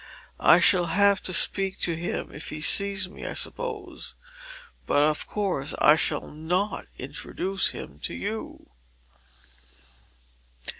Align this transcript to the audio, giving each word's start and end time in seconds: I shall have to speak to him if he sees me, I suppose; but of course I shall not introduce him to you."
I 0.39 0.59
shall 0.59 0.87
have 0.87 1.21
to 1.21 1.31
speak 1.31 1.77
to 1.81 1.93
him 1.95 2.31
if 2.33 2.49
he 2.49 2.59
sees 2.59 3.07
me, 3.07 3.23
I 3.27 3.35
suppose; 3.35 4.15
but 4.87 5.03
of 5.03 5.27
course 5.27 5.75
I 5.77 5.95
shall 5.95 6.27
not 6.27 6.87
introduce 6.97 7.69
him 7.69 7.99
to 7.99 8.15
you." 8.15 8.71